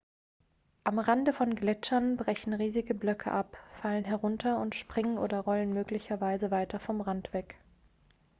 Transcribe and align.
am 0.83 0.97
rande 0.97 1.31
von 1.31 1.53
gletschern 1.53 2.17
brechen 2.17 2.53
riesige 2.53 2.95
blöcke 2.95 3.29
ab 3.31 3.55
fallen 3.83 4.03
herunter 4.03 4.59
und 4.59 4.73
springen 4.73 5.19
oder 5.19 5.41
rollen 5.41 5.73
möglicherweise 5.75 6.49
weiter 6.49 6.79
vom 6.79 7.01
rand 7.01 7.31
weg 7.33 7.53